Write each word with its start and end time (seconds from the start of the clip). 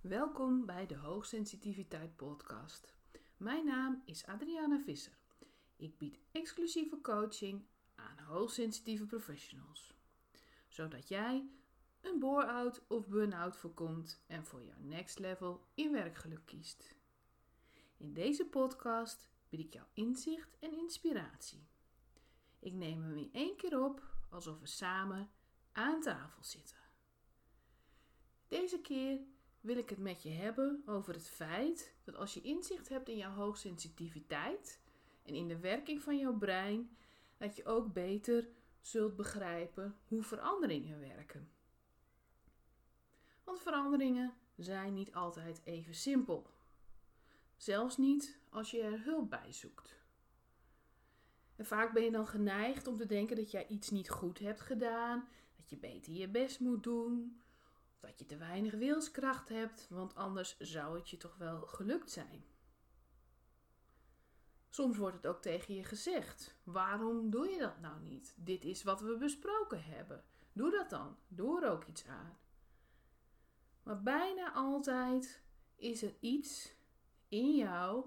Welkom 0.00 0.66
bij 0.66 0.86
de 0.86 0.96
Hoogsensitiviteit 0.96 2.16
Podcast. 2.16 2.94
Mijn 3.36 3.64
naam 3.64 4.02
is 4.04 4.26
Adriana 4.26 4.80
Visser. 4.80 5.18
Ik 5.76 5.98
bied 5.98 6.18
exclusieve 6.32 7.00
coaching 7.00 7.66
aan 7.94 8.18
hoogsensitieve 8.18 9.06
professionals, 9.06 9.94
zodat 10.68 11.08
jij 11.08 11.50
een 12.00 12.18
bore-out 12.18 12.82
of 12.88 13.08
burn-out 13.08 13.56
voorkomt 13.56 14.24
en 14.26 14.44
voor 14.44 14.64
jouw 14.64 14.78
next 14.78 15.18
level 15.18 15.66
in 15.74 15.92
werkgeluk 15.92 16.46
kiest. 16.46 16.96
In 17.96 18.12
deze 18.12 18.46
podcast 18.46 19.30
bied 19.48 19.60
ik 19.60 19.72
jou 19.72 19.86
inzicht 19.92 20.58
en 20.58 20.78
inspiratie. 20.78 21.68
Ik 22.58 22.72
neem 22.72 23.02
hem 23.02 23.16
in 23.16 23.30
één 23.32 23.56
keer 23.56 23.84
op 23.84 24.02
alsof 24.30 24.60
we 24.60 24.66
samen 24.66 25.30
aan 25.72 26.00
tafel 26.00 26.44
zitten. 26.44 26.76
Deze 28.48 28.80
keer 28.80 29.20
wil 29.60 29.76
ik 29.76 29.90
het 29.90 29.98
met 29.98 30.22
je 30.22 30.30
hebben 30.30 30.82
over 30.86 31.14
het 31.14 31.28
feit 31.28 31.94
dat 32.04 32.16
als 32.16 32.34
je 32.34 32.40
inzicht 32.40 32.88
hebt 32.88 33.08
in 33.08 33.16
jouw 33.16 33.32
hoogsensitiviteit 33.32 34.80
en 35.22 35.34
in 35.34 35.48
de 35.48 35.58
werking 35.58 36.02
van 36.02 36.18
jouw 36.18 36.36
brein, 36.36 36.96
dat 37.36 37.56
je 37.56 37.64
ook 37.64 37.92
beter 37.92 38.48
zult 38.80 39.16
begrijpen 39.16 39.96
hoe 40.04 40.22
veranderingen 40.22 41.00
werken. 41.00 41.50
Want 43.44 43.60
veranderingen 43.60 44.34
zijn 44.56 44.94
niet 44.94 45.14
altijd 45.14 45.60
even 45.64 45.94
simpel. 45.94 46.50
Zelfs 47.56 47.96
niet 47.96 48.38
als 48.48 48.70
je 48.70 48.80
er 48.80 49.04
hulp 49.04 49.30
bij 49.30 49.52
zoekt. 49.52 49.98
En 51.56 51.66
vaak 51.66 51.92
ben 51.92 52.02
je 52.02 52.10
dan 52.10 52.26
geneigd 52.26 52.86
om 52.86 52.96
te 52.96 53.06
denken 53.06 53.36
dat 53.36 53.50
jij 53.50 53.66
iets 53.66 53.90
niet 53.90 54.10
goed 54.10 54.38
hebt 54.38 54.60
gedaan, 54.60 55.28
dat 55.56 55.70
je 55.70 55.76
beter 55.76 56.12
je 56.12 56.28
best 56.28 56.60
moet 56.60 56.82
doen, 56.82 57.40
dat 58.00 58.18
je 58.18 58.26
te 58.26 58.36
weinig 58.36 58.74
wilskracht 58.74 59.48
hebt, 59.48 59.86
want 59.88 60.14
anders 60.14 60.58
zou 60.58 60.98
het 60.98 61.10
je 61.10 61.16
toch 61.16 61.36
wel 61.36 61.60
gelukt 61.60 62.10
zijn. 62.10 62.44
Soms 64.70 64.96
wordt 64.96 65.16
het 65.16 65.26
ook 65.26 65.42
tegen 65.42 65.74
je 65.74 65.84
gezegd: 65.84 66.56
waarom 66.62 67.30
doe 67.30 67.48
je 67.48 67.58
dat 67.58 67.80
nou 67.80 68.00
niet? 68.00 68.34
Dit 68.36 68.64
is 68.64 68.82
wat 68.82 69.00
we 69.00 69.16
besproken 69.16 69.84
hebben. 69.84 70.24
Doe 70.52 70.70
dat 70.70 70.90
dan. 70.90 71.16
Doe 71.28 71.62
er 71.62 71.70
ook 71.70 71.84
iets 71.84 72.06
aan. 72.06 72.38
Maar 73.82 74.02
bijna 74.02 74.52
altijd 74.52 75.42
is 75.76 76.02
er 76.02 76.14
iets 76.20 76.74
in 77.28 77.56
jou 77.56 78.04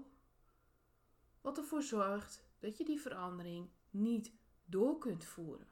wat 1.40 1.58
ervoor 1.58 1.82
zorgt 1.82 2.44
dat 2.58 2.76
je 2.76 2.84
die 2.84 3.00
verandering 3.00 3.70
niet 3.90 4.32
door 4.64 4.98
kunt 4.98 5.24
voeren. 5.24 5.68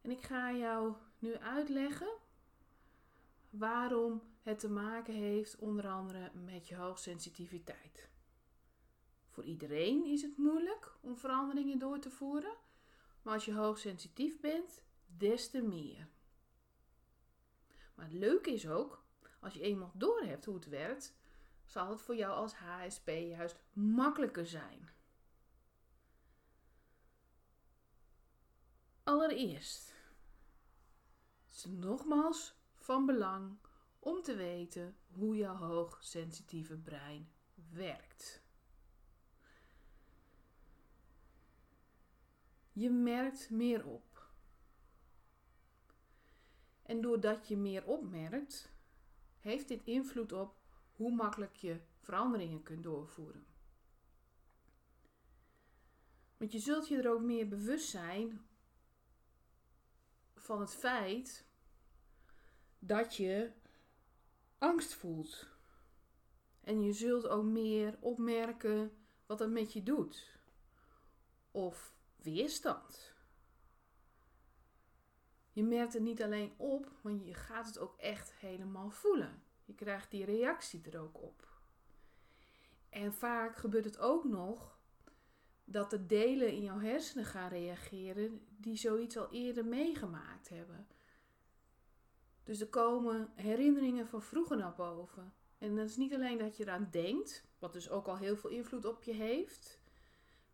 En 0.00 0.10
ik 0.10 0.22
ga 0.22 0.52
jou 0.52 0.94
nu 1.20 1.36
uitleggen 1.36 2.12
waarom 3.50 4.22
het 4.42 4.58
te 4.58 4.70
maken 4.70 5.14
heeft 5.14 5.56
onder 5.56 5.88
andere 5.88 6.30
met 6.34 6.68
je 6.68 6.76
hoogsensitiviteit. 6.76 8.08
Voor 9.28 9.44
iedereen 9.44 10.04
is 10.04 10.22
het 10.22 10.36
moeilijk 10.36 10.92
om 11.00 11.16
veranderingen 11.16 11.78
door 11.78 11.98
te 11.98 12.10
voeren, 12.10 12.54
maar 13.22 13.34
als 13.34 13.44
je 13.44 13.54
hoogsensitief 13.54 14.40
bent, 14.40 14.82
des 15.06 15.50
te 15.50 15.62
meer. 15.62 16.08
Maar 17.94 18.04
het 18.04 18.14
leuke 18.14 18.52
is 18.52 18.68
ook, 18.68 19.04
als 19.40 19.54
je 19.54 19.60
eenmaal 19.60 19.92
doorhebt 19.94 20.44
hoe 20.44 20.54
het 20.54 20.68
werkt, 20.68 21.14
zal 21.64 21.90
het 21.90 22.02
voor 22.02 22.16
jou 22.16 22.34
als 22.34 22.54
HSP 22.54 23.08
juist 23.08 23.60
makkelijker 23.72 24.46
zijn. 24.46 24.88
Allereerst 29.02 29.89
nogmaals 31.64 32.54
van 32.74 33.06
belang 33.06 33.58
om 33.98 34.22
te 34.22 34.34
weten 34.34 34.96
hoe 35.12 35.36
jouw 35.36 35.56
hoogsensitieve 35.56 36.76
brein 36.76 37.28
werkt. 37.72 38.42
Je 42.72 42.90
merkt 42.90 43.50
meer 43.50 43.86
op. 43.86 44.28
En 46.82 47.00
doordat 47.00 47.48
je 47.48 47.56
meer 47.56 47.84
opmerkt, 47.86 48.72
heeft 49.38 49.68
dit 49.68 49.84
invloed 49.84 50.32
op 50.32 50.56
hoe 50.92 51.14
makkelijk 51.14 51.56
je 51.56 51.80
veranderingen 51.98 52.62
kunt 52.62 52.82
doorvoeren. 52.82 53.46
Want 56.36 56.52
je 56.52 56.58
zult 56.58 56.88
je 56.88 56.96
er 56.96 57.10
ook 57.12 57.22
meer 57.22 57.48
bewust 57.48 57.88
zijn 57.88 58.44
van 60.34 60.60
het 60.60 60.74
feit 60.74 61.48
dat 62.80 63.16
je 63.16 63.50
angst 64.58 64.94
voelt. 64.94 65.46
En 66.60 66.82
je 66.82 66.92
zult 66.92 67.28
ook 67.28 67.44
meer 67.44 67.96
opmerken 68.00 68.92
wat 69.26 69.38
dat 69.38 69.50
met 69.50 69.72
je 69.72 69.82
doet. 69.82 70.38
Of 71.50 71.94
weerstand. 72.16 73.12
Je 75.52 75.62
merkt 75.62 75.92
het 75.92 76.02
niet 76.02 76.22
alleen 76.22 76.52
op, 76.56 76.92
maar 77.00 77.12
je 77.12 77.34
gaat 77.34 77.66
het 77.66 77.78
ook 77.78 77.96
echt 77.96 78.32
helemaal 78.32 78.90
voelen. 78.90 79.42
Je 79.64 79.74
krijgt 79.74 80.10
die 80.10 80.24
reactie 80.24 80.90
er 80.90 81.00
ook 81.00 81.22
op. 81.22 81.48
En 82.88 83.12
vaak 83.12 83.56
gebeurt 83.56 83.84
het 83.84 83.98
ook 83.98 84.24
nog 84.24 84.78
dat 85.64 85.90
de 85.90 86.06
delen 86.06 86.52
in 86.52 86.62
jouw 86.62 86.78
hersenen 86.78 87.24
gaan 87.24 87.48
reageren 87.48 88.46
die 88.48 88.76
zoiets 88.76 89.16
al 89.16 89.30
eerder 89.30 89.64
meegemaakt 89.64 90.48
hebben. 90.48 90.86
Dus 92.50 92.60
er 92.60 92.68
komen 92.68 93.32
herinneringen 93.34 94.06
van 94.06 94.22
vroeger 94.22 94.56
naar 94.56 94.74
boven. 94.74 95.34
En 95.58 95.76
dat 95.76 95.88
is 95.88 95.96
niet 95.96 96.14
alleen 96.14 96.38
dat 96.38 96.56
je 96.56 96.62
eraan 96.62 96.88
denkt, 96.90 97.44
wat 97.58 97.72
dus 97.72 97.90
ook 97.90 98.06
al 98.06 98.16
heel 98.16 98.36
veel 98.36 98.50
invloed 98.50 98.84
op 98.84 99.02
je 99.02 99.12
heeft. 99.12 99.80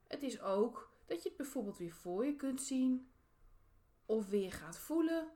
Het 0.07 0.23
is 0.23 0.41
ook 0.41 0.93
dat 1.07 1.23
je 1.23 1.29
het 1.29 1.39
bijvoorbeeld 1.39 1.79
weer 1.79 1.93
voor 1.93 2.25
je 2.25 2.37
kunt 2.37 2.61
zien 2.61 3.11
of 4.07 4.29
weer 4.29 4.53
gaat 4.53 4.79
voelen. 4.79 5.33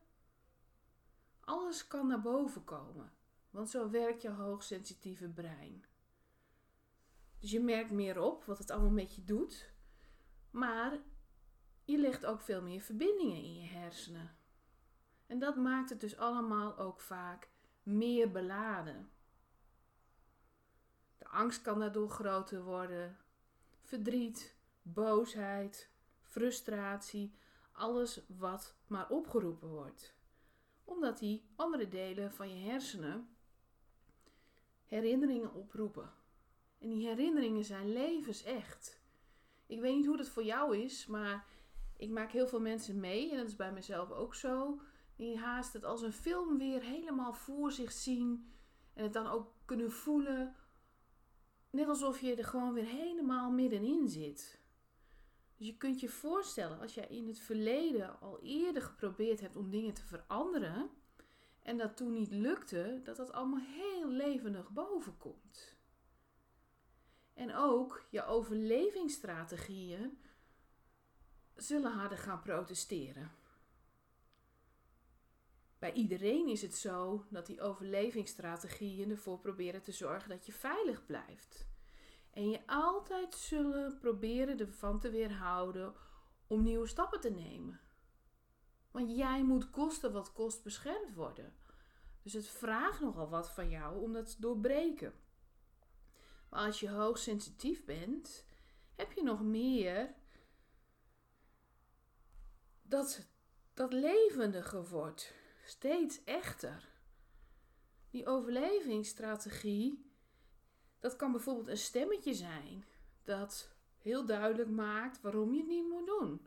Alles 1.41 1.87
kan 1.87 2.07
naar 2.07 2.21
boven 2.21 2.65
komen, 2.65 3.13
want 3.51 3.71
zo 3.71 3.91
werkt 3.91 4.23
je 4.23 4.31
hoogsensitieve 4.31 5.29
brein. 5.29 5.85
Dus 7.39 7.51
je 7.51 7.61
merkt 7.61 7.91
meer 7.91 8.21
op 8.21 8.45
wat 8.45 8.59
het 8.59 8.71
allemaal 8.71 8.91
met 8.91 9.15
je 9.15 9.25
doet, 9.25 9.73
maar 10.51 10.99
je 11.85 11.99
legt 11.99 12.27
ook 12.27 12.41
veel 12.41 12.63
meer 12.63 12.81
verbindingen 12.81 13.43
in 13.43 13.55
je 13.55 13.69
hersenen. 13.69 14.39
En 15.31 15.39
dat 15.39 15.57
maakt 15.57 15.91
het 15.91 16.01
dus 16.01 16.17
allemaal 16.17 16.79
ook 16.79 17.01
vaak 17.01 17.49
meer 17.83 18.31
beladen. 18.31 19.11
De 21.19 21.29
angst 21.29 21.63
kan 21.63 21.79
daardoor 21.79 22.11
groter 22.11 22.63
worden, 22.63 23.17
verdriet, 23.83 24.57
boosheid, 24.83 25.91
frustratie, 26.21 27.35
alles 27.73 28.21
wat 28.27 28.77
maar 28.87 29.09
opgeroepen 29.09 29.69
wordt. 29.69 30.15
Omdat 30.85 31.19
die 31.19 31.45
andere 31.57 31.89
delen 31.89 32.33
van 32.33 32.55
je 32.55 32.71
hersenen 32.71 33.37
herinneringen 34.85 35.55
oproepen. 35.55 36.13
En 36.79 36.89
die 36.89 37.07
herinneringen 37.09 37.65
zijn 37.65 37.93
levensecht. 37.93 39.01
Ik 39.67 39.81
weet 39.81 39.97
niet 39.97 40.07
hoe 40.07 40.17
dat 40.17 40.29
voor 40.29 40.45
jou 40.45 40.77
is, 40.77 41.07
maar 41.07 41.47
ik 41.97 42.11
maak 42.11 42.31
heel 42.31 42.49
veel 42.49 42.61
mensen 42.61 43.01
mee, 43.01 43.31
en 43.31 43.37
dat 43.37 43.47
is 43.47 43.57
bij 43.57 43.73
mezelf 43.73 44.11
ook 44.11 44.35
zo, 44.35 44.81
die 45.21 45.39
haast 45.39 45.73
het 45.73 45.85
als 45.85 46.03
een 46.03 46.13
film 46.13 46.59
weer 46.59 46.83
helemaal 46.83 47.33
voor 47.33 47.73
zich 47.73 47.93
zien 47.93 48.53
en 48.95 49.03
het 49.03 49.13
dan 49.13 49.27
ook 49.27 49.53
kunnen 49.65 49.93
voelen. 49.93 50.57
Net 51.71 51.89
alsof 51.89 52.21
je 52.21 52.35
er 52.35 52.45
gewoon 52.45 52.73
weer 52.73 52.87
helemaal 52.87 53.51
middenin 53.51 54.09
zit. 54.09 54.61
Dus 55.57 55.67
je 55.67 55.77
kunt 55.77 56.01
je 56.01 56.09
voorstellen, 56.09 56.81
als 56.81 56.95
jij 56.95 57.07
in 57.07 57.27
het 57.27 57.39
verleden 57.39 58.21
al 58.21 58.41
eerder 58.41 58.83
geprobeerd 58.83 59.41
hebt 59.41 59.57
om 59.57 59.71
dingen 59.71 59.95
te 59.95 60.05
veranderen 60.05 60.91
en 61.63 61.79
dat 61.79 61.97
toen 61.97 62.13
niet 62.13 62.31
lukte, 62.31 63.01
dat 63.05 63.17
dat 63.17 63.33
allemaal 63.33 63.65
heel 63.65 64.09
levendig 64.09 64.71
boven 64.71 65.17
komt. 65.17 65.77
En 67.35 67.55
ook 67.55 68.07
je 68.11 68.25
overlevingsstrategieën 68.25 70.19
zullen 71.57 71.93
harder 71.93 72.19
gaan 72.19 72.41
protesteren. 72.41 73.40
Bij 75.81 75.93
iedereen 75.93 76.49
is 76.49 76.63
het 76.63 76.75
zo 76.75 77.27
dat 77.31 77.47
die 77.47 77.61
overlevingsstrategieën 77.61 79.11
ervoor 79.11 79.39
proberen 79.39 79.83
te 79.83 79.93
zorgen 79.93 80.29
dat 80.29 80.47
je 80.47 80.53
veilig 80.53 81.07
blijft. 81.07 81.69
En 82.31 82.51
je 82.51 82.67
altijd 82.67 83.35
zullen 83.35 83.99
proberen 83.99 84.59
ervan 84.59 85.01
te 85.01 85.11
weerhouden 85.11 85.95
om 86.47 86.63
nieuwe 86.63 86.87
stappen 86.87 87.21
te 87.21 87.31
nemen. 87.31 87.81
Want 88.91 89.17
jij 89.17 89.45
moet 89.45 89.71
kosten 89.71 90.13
wat 90.13 90.33
kost 90.33 90.63
beschermd 90.63 91.15
worden. 91.15 91.55
Dus 92.23 92.33
het 92.33 92.49
vraagt 92.49 93.01
nogal 93.01 93.29
wat 93.29 93.51
van 93.51 93.71
jou 93.71 94.03
om 94.03 94.13
dat 94.13 94.31
te 94.31 94.41
doorbreken. 94.41 95.13
Maar 96.51 96.67
als 96.67 96.81
je 96.81 96.91
hoogsensitief 96.91 97.85
bent, 97.85 98.45
heb 98.97 99.13
je 99.13 99.23
nog 99.23 99.43
meer 99.43 100.15
dat 102.83 103.29
dat 103.75 103.93
levendige 103.93 104.89
wordt. 104.89 105.40
Steeds 105.71 106.25
echter. 106.25 106.89
Die 108.11 108.27
overlevingsstrategie, 108.27 110.13
dat 110.99 111.17
kan 111.17 111.33
bijvoorbeeld 111.33 111.69
een 111.69 111.77
stemmetje 111.77 112.35
zijn 112.35 112.85
dat 113.25 113.71
heel 113.99 114.27
duidelijk 114.27 114.71
maakt 114.71 115.21
waarom 115.21 115.53
je 115.53 115.59
het 115.59 115.69
niet 115.69 115.89
moet 115.89 116.07
doen. 116.07 116.47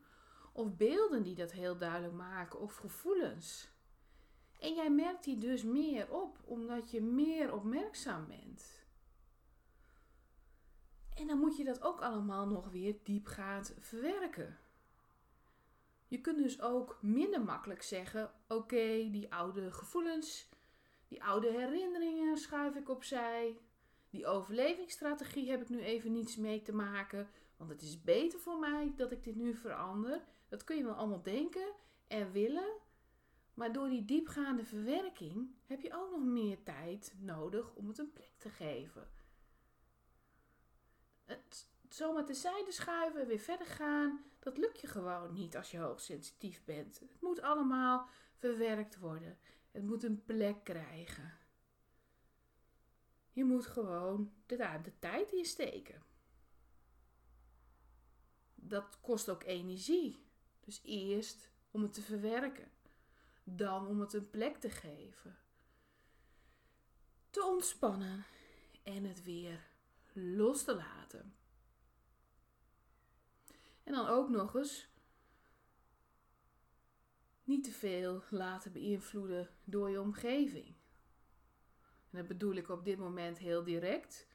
Of 0.53 0.75
beelden 0.75 1.23
die 1.23 1.35
dat 1.35 1.51
heel 1.51 1.77
duidelijk 1.77 2.13
maken, 2.13 2.59
of 2.59 2.75
gevoelens. 2.75 3.69
En 4.59 4.73
jij 4.73 4.91
merkt 4.91 5.23
die 5.23 5.37
dus 5.37 5.63
meer 5.63 6.11
op, 6.11 6.39
omdat 6.45 6.91
je 6.91 7.01
meer 7.01 7.53
opmerkzaam 7.53 8.27
bent. 8.27 8.85
En 11.15 11.27
dan 11.27 11.37
moet 11.37 11.57
je 11.57 11.63
dat 11.63 11.81
ook 11.81 12.01
allemaal 12.01 12.47
nog 12.47 12.69
weer 12.69 12.95
diepgaand 13.03 13.75
verwerken. 13.79 14.57
Je 16.13 16.21
kunt 16.21 16.37
dus 16.37 16.61
ook 16.61 16.97
minder 17.01 17.41
makkelijk 17.41 17.81
zeggen: 17.81 18.31
oké, 18.47 19.09
die 19.11 19.33
oude 19.33 19.71
gevoelens, 19.71 20.49
die 21.07 21.23
oude 21.23 21.51
herinneringen 21.51 22.37
schuif 22.37 22.75
ik 22.75 22.89
opzij. 22.89 23.57
Die 24.09 24.25
overlevingsstrategie 24.25 25.49
heb 25.49 25.61
ik 25.61 25.69
nu 25.69 25.79
even 25.79 26.11
niets 26.11 26.35
mee 26.35 26.61
te 26.61 26.73
maken, 26.73 27.29
want 27.57 27.69
het 27.69 27.81
is 27.81 28.03
beter 28.03 28.39
voor 28.39 28.59
mij 28.59 28.93
dat 28.95 29.11
ik 29.11 29.23
dit 29.23 29.35
nu 29.35 29.55
verander. 29.55 30.23
Dat 30.49 30.63
kun 30.63 30.77
je 30.77 30.83
wel 30.83 30.93
allemaal 30.93 31.23
denken 31.23 31.73
en 32.07 32.31
willen, 32.31 32.77
maar 33.53 33.73
door 33.73 33.89
die 33.89 34.05
diepgaande 34.05 34.65
verwerking 34.65 35.55
heb 35.65 35.81
je 35.81 35.93
ook 35.93 36.11
nog 36.11 36.23
meer 36.23 36.63
tijd 36.63 37.15
nodig 37.19 37.73
om 37.75 37.87
het 37.87 37.97
een 37.97 38.13
plek 38.13 38.33
te 38.37 38.49
geven. 38.49 39.07
Het 41.25 41.72
zomaar 41.93 42.25
terzijde 42.25 42.71
schuiven 42.71 43.21
en 43.21 43.27
weer 43.27 43.39
verder 43.39 43.67
gaan, 43.67 44.23
dat 44.39 44.57
lukt 44.57 44.81
je 44.81 44.87
gewoon 44.87 45.33
niet 45.33 45.57
als 45.57 45.71
je 45.71 45.77
hoogsensitief 45.77 46.63
bent. 46.63 46.99
Het 46.99 47.21
moet 47.21 47.41
allemaal 47.41 48.09
verwerkt 48.35 48.99
worden. 48.99 49.37
Het 49.71 49.83
moet 49.83 50.03
een 50.03 50.23
plek 50.23 50.63
krijgen. 50.63 51.37
Je 53.31 53.43
moet 53.43 53.65
gewoon 53.65 54.33
de, 54.45 54.79
de 54.83 54.99
tijd 54.99 55.31
in 55.31 55.45
steken. 55.45 56.03
Dat 58.55 58.97
kost 59.01 59.29
ook 59.29 59.43
energie. 59.43 60.25
Dus 60.59 60.81
eerst 60.83 61.49
om 61.71 61.81
het 61.81 61.93
te 61.93 62.01
verwerken, 62.01 62.71
dan 63.43 63.87
om 63.87 63.99
het 63.99 64.13
een 64.13 64.29
plek 64.29 64.57
te 64.57 64.69
geven, 64.69 65.37
te 67.29 67.43
ontspannen 67.43 68.25
en 68.83 69.03
het 69.03 69.23
weer 69.23 69.67
los 70.13 70.63
te 70.63 70.75
laten. 70.75 71.33
En 73.83 73.93
dan 73.93 74.07
ook 74.07 74.29
nog 74.29 74.55
eens 74.55 74.87
niet 77.43 77.63
te 77.63 77.71
veel 77.71 78.23
laten 78.29 78.71
beïnvloeden 78.71 79.49
door 79.63 79.89
je 79.89 80.01
omgeving. 80.01 80.67
En 82.09 82.19
dat 82.19 82.27
bedoel 82.27 82.53
ik 82.53 82.69
op 82.69 82.85
dit 82.85 82.97
moment 82.97 83.37
heel 83.37 83.63
direct. 83.63 84.27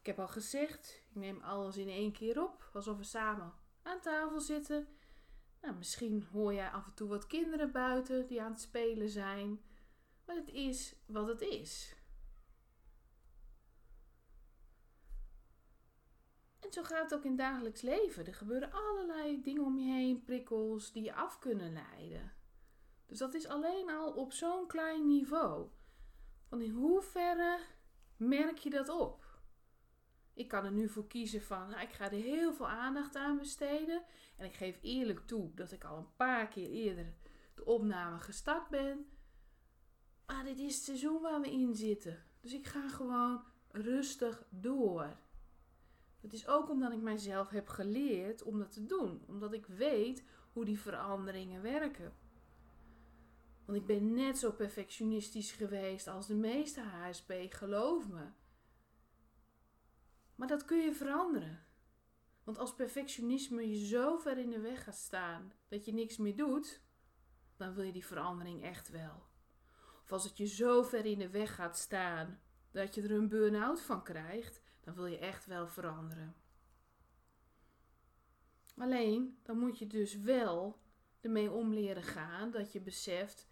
Ik 0.00 0.06
heb 0.06 0.18
al 0.18 0.28
gezegd, 0.28 1.02
ik 1.08 1.14
neem 1.14 1.40
alles 1.40 1.76
in 1.76 1.88
één 1.88 2.12
keer 2.12 2.42
op, 2.42 2.70
alsof 2.72 2.96
we 2.96 3.04
samen 3.04 3.52
aan 3.82 4.00
tafel 4.00 4.40
zitten. 4.40 4.88
Nou, 5.60 5.74
misschien 5.74 6.26
hoor 6.32 6.54
jij 6.54 6.70
af 6.70 6.86
en 6.86 6.94
toe 6.94 7.08
wat 7.08 7.26
kinderen 7.26 7.72
buiten 7.72 8.26
die 8.26 8.42
aan 8.42 8.52
het 8.52 8.60
spelen 8.60 9.08
zijn. 9.08 9.60
Maar 10.24 10.36
het 10.36 10.48
is 10.48 10.94
wat 11.06 11.26
het 11.26 11.40
is. 11.40 11.96
Zo 16.70 16.82
gaat 16.82 17.10
het 17.10 17.14
ook 17.14 17.24
in 17.24 17.36
dagelijks 17.36 17.80
leven. 17.80 18.26
Er 18.26 18.34
gebeuren 18.34 18.72
allerlei 18.72 19.42
dingen 19.42 19.64
om 19.64 19.78
je 19.78 19.92
heen, 19.92 20.24
prikkels 20.24 20.92
die 20.92 21.02
je 21.02 21.14
af 21.14 21.38
kunnen 21.38 21.72
leiden. 21.72 22.32
Dus 23.06 23.18
dat 23.18 23.34
is 23.34 23.46
alleen 23.46 23.90
al 23.90 24.12
op 24.12 24.32
zo'n 24.32 24.66
klein 24.66 25.06
niveau. 25.06 25.68
Van 26.48 26.60
in 26.60 26.70
hoeverre 26.70 27.58
merk 28.16 28.58
je 28.58 28.70
dat 28.70 28.88
op? 28.88 29.26
Ik 30.34 30.48
kan 30.48 30.64
er 30.64 30.72
nu 30.72 30.88
voor 30.88 31.06
kiezen 31.06 31.42
van, 31.42 31.68
nou, 31.68 31.82
ik 31.82 31.92
ga 31.92 32.04
er 32.04 32.10
heel 32.10 32.52
veel 32.52 32.68
aandacht 32.68 33.16
aan 33.16 33.38
besteden. 33.38 34.02
En 34.36 34.44
ik 34.44 34.54
geef 34.54 34.78
eerlijk 34.82 35.26
toe 35.26 35.54
dat 35.54 35.72
ik 35.72 35.84
al 35.84 35.96
een 35.96 36.16
paar 36.16 36.48
keer 36.48 36.70
eerder 36.70 37.14
de 37.54 37.64
opname 37.64 38.18
gestart 38.18 38.68
ben. 38.68 39.06
Maar 40.26 40.44
dit 40.44 40.58
is 40.58 40.74
het 40.74 40.84
seizoen 40.84 41.20
waar 41.20 41.40
we 41.40 41.52
in 41.52 41.74
zitten. 41.74 42.24
Dus 42.40 42.52
ik 42.52 42.66
ga 42.66 42.88
gewoon 42.88 43.44
rustig 43.70 44.42
door. 44.50 45.16
Het 46.20 46.32
is 46.32 46.46
ook 46.46 46.70
omdat 46.70 46.92
ik 46.92 47.00
mijzelf 47.00 47.48
heb 47.48 47.68
geleerd 47.68 48.42
om 48.42 48.58
dat 48.58 48.72
te 48.72 48.86
doen. 48.86 49.22
Omdat 49.26 49.52
ik 49.52 49.66
weet 49.66 50.24
hoe 50.52 50.64
die 50.64 50.80
veranderingen 50.80 51.62
werken. 51.62 52.12
Want 53.64 53.78
ik 53.78 53.86
ben 53.86 54.14
net 54.14 54.38
zo 54.38 54.52
perfectionistisch 54.52 55.52
geweest 55.52 56.06
als 56.06 56.26
de 56.26 56.34
meeste 56.34 56.80
HSP, 56.80 57.32
geloof 57.48 58.08
me. 58.08 58.26
Maar 60.34 60.48
dat 60.48 60.64
kun 60.64 60.78
je 60.78 60.92
veranderen. 60.92 61.66
Want 62.44 62.58
als 62.58 62.74
perfectionisme 62.74 63.68
je 63.68 63.86
zo 63.86 64.16
ver 64.16 64.38
in 64.38 64.50
de 64.50 64.60
weg 64.60 64.84
gaat 64.84 64.96
staan 64.96 65.52
dat 65.68 65.84
je 65.84 65.92
niks 65.92 66.16
meer 66.16 66.36
doet, 66.36 66.80
dan 67.56 67.74
wil 67.74 67.84
je 67.84 67.92
die 67.92 68.06
verandering 68.06 68.62
echt 68.62 68.90
wel. 68.90 69.22
Of 70.02 70.12
als 70.12 70.24
het 70.24 70.36
je 70.36 70.46
zo 70.46 70.82
ver 70.82 71.04
in 71.04 71.18
de 71.18 71.30
weg 71.30 71.54
gaat 71.54 71.78
staan 71.78 72.40
dat 72.70 72.94
je 72.94 73.02
er 73.02 73.10
een 73.10 73.28
burn-out 73.28 73.80
van 73.80 74.02
krijgt, 74.02 74.62
dan 74.88 74.96
wil 74.96 75.06
je 75.06 75.18
echt 75.18 75.46
wel 75.46 75.68
veranderen. 75.68 76.34
Alleen, 78.76 79.38
dan 79.42 79.58
moet 79.58 79.78
je 79.78 79.86
dus 79.86 80.16
wel 80.16 80.78
ermee 81.20 81.50
om 81.50 81.72
leren 81.72 82.02
gaan 82.02 82.50
dat 82.50 82.72
je 82.72 82.80
beseft, 82.80 83.48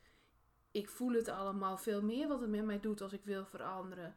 ik 0.70 0.88
voel 0.88 1.12
het 1.12 1.28
allemaal 1.28 1.76
veel 1.76 2.02
meer 2.02 2.28
wat 2.28 2.40
het 2.40 2.50
met 2.50 2.64
mij 2.64 2.80
doet 2.80 3.00
als 3.00 3.12
ik 3.12 3.24
wil 3.24 3.44
veranderen. 3.46 4.16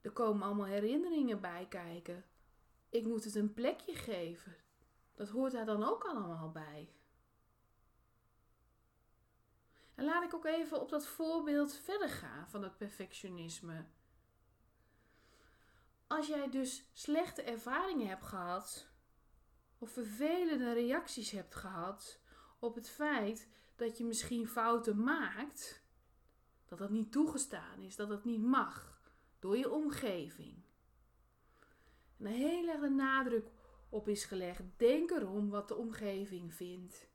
Er 0.00 0.10
komen 0.10 0.46
allemaal 0.46 0.66
herinneringen 0.66 1.40
bij 1.40 1.66
kijken. 1.68 2.24
Ik 2.88 3.06
moet 3.06 3.24
het 3.24 3.34
een 3.34 3.52
plekje 3.52 3.94
geven. 3.94 4.56
Dat 5.14 5.28
hoort 5.28 5.52
daar 5.52 5.66
dan 5.66 5.84
ook 5.84 6.04
allemaal 6.04 6.50
bij. 6.50 6.92
En 9.94 10.04
laat 10.04 10.24
ik 10.24 10.34
ook 10.34 10.46
even 10.46 10.80
op 10.80 10.88
dat 10.88 11.06
voorbeeld 11.06 11.74
verder 11.74 12.08
gaan 12.08 12.48
van 12.48 12.62
het 12.62 12.76
perfectionisme. 12.76 13.84
Als 16.16 16.26
jij 16.26 16.50
dus 16.50 16.90
slechte 16.92 17.42
ervaringen 17.42 18.06
hebt 18.06 18.24
gehad, 18.24 18.88
of 19.78 19.90
vervelende 19.90 20.72
reacties 20.72 21.30
hebt 21.30 21.54
gehad 21.54 22.20
op 22.58 22.74
het 22.74 22.88
feit 22.88 23.48
dat 23.76 23.98
je 23.98 24.04
misschien 24.04 24.48
fouten 24.48 25.02
maakt, 25.02 25.82
dat 26.66 26.78
dat 26.78 26.90
niet 26.90 27.12
toegestaan 27.12 27.80
is, 27.80 27.96
dat 27.96 28.08
dat 28.08 28.24
niet 28.24 28.42
mag 28.42 29.00
door 29.38 29.56
je 29.56 29.70
omgeving. 29.70 30.62
En 32.18 32.26
een 32.26 32.32
heel 32.32 32.68
erg 32.68 32.80
de 32.80 32.90
nadruk 32.90 33.50
op 33.88 34.08
is 34.08 34.24
gelegd. 34.24 34.62
Denk 34.76 35.10
erom 35.10 35.50
wat 35.50 35.68
de 35.68 35.76
omgeving 35.76 36.54
vindt. 36.54 37.08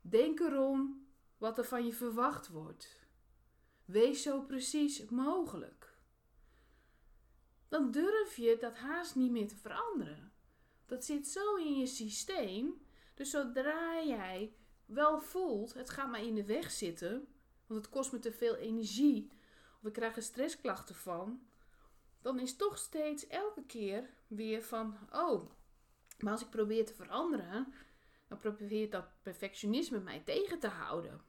Denk 0.00 0.40
erom 0.40 1.06
wat 1.38 1.58
er 1.58 1.64
van 1.64 1.86
je 1.86 1.92
verwacht 1.92 2.48
wordt. 2.48 3.06
Wees 3.84 4.22
zo 4.22 4.42
precies 4.42 5.04
mogelijk. 5.04 5.83
Dan 7.68 7.90
durf 7.90 8.36
je 8.36 8.56
dat 8.60 8.76
haast 8.76 9.14
niet 9.14 9.30
meer 9.30 9.48
te 9.48 9.56
veranderen. 9.56 10.32
Dat 10.86 11.04
zit 11.04 11.28
zo 11.28 11.54
in 11.56 11.78
je 11.78 11.86
systeem. 11.86 12.82
Dus 13.14 13.30
zodra 13.30 14.02
jij 14.02 14.54
wel 14.86 15.20
voelt, 15.20 15.74
het 15.74 15.90
gaat 15.90 16.10
maar 16.10 16.24
in 16.24 16.34
de 16.34 16.44
weg 16.44 16.70
zitten, 16.70 17.28
want 17.66 17.84
het 17.84 17.92
kost 17.92 18.12
me 18.12 18.18
te 18.18 18.32
veel 18.32 18.56
energie, 18.56 19.30
of 19.80 19.86
ik 19.86 19.92
krijg 19.92 20.16
er 20.16 20.22
stressklachten 20.22 20.94
van, 20.94 21.46
dan 22.20 22.38
is 22.38 22.56
toch 22.56 22.78
steeds 22.78 23.26
elke 23.26 23.64
keer 23.66 24.10
weer 24.26 24.62
van, 24.62 24.98
oh, 25.12 25.50
maar 26.18 26.32
als 26.32 26.42
ik 26.42 26.50
probeer 26.50 26.86
te 26.86 26.94
veranderen, 26.94 27.74
dan 28.28 28.38
probeert 28.38 28.92
dat 28.92 29.22
perfectionisme 29.22 30.00
mij 30.00 30.20
tegen 30.20 30.58
te 30.58 30.68
houden. 30.68 31.20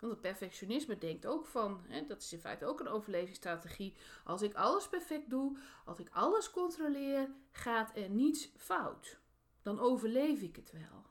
Want 0.00 0.12
het 0.12 0.20
perfectionisme 0.20 0.98
denkt 0.98 1.26
ook 1.26 1.46
van, 1.46 1.84
hè, 1.88 2.06
dat 2.06 2.22
is 2.22 2.32
in 2.32 2.40
feite 2.40 2.66
ook 2.66 2.80
een 2.80 2.88
overlevingsstrategie. 2.88 3.96
Als 4.24 4.42
ik 4.42 4.54
alles 4.54 4.88
perfect 4.88 5.30
doe, 5.30 5.58
als 5.84 5.98
ik 5.98 6.08
alles 6.10 6.50
controleer, 6.50 7.30
gaat 7.50 7.96
er 7.96 8.10
niets 8.10 8.52
fout. 8.56 9.18
Dan 9.62 9.80
overleef 9.80 10.40
ik 10.40 10.56
het 10.56 10.72
wel. 10.72 11.06